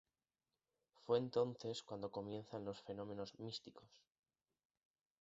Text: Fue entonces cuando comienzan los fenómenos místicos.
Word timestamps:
Fue 1.05 1.19
entonces 1.19 1.83
cuando 1.83 2.09
comienzan 2.11 2.65
los 2.65 2.81
fenómenos 2.81 3.37
místicos. 3.39 4.01